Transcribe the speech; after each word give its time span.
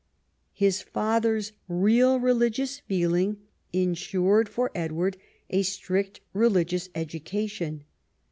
His 0.55 0.81
father's 0.81 1.51
real 1.67 2.19
religious 2.19 2.79
feeling 2.79 3.37
ensured 3.71 4.49
for 4.49 4.71
Edward 4.73 5.15
a 5.51 5.61
strict 5.61 6.21
religious 6.33 6.89
education. 6.95 7.83